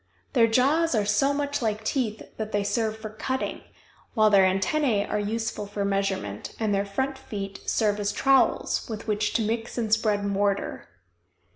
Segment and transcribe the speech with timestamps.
[0.33, 3.61] Their jaws are so much like teeth that they serve for cutting,
[4.15, 9.05] while their antennæ are useful for measurement, and their front feet serve as trowels with
[9.07, 10.87] which to mix and spread mortar.